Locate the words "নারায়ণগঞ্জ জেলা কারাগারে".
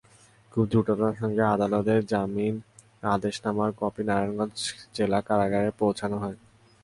4.03-5.69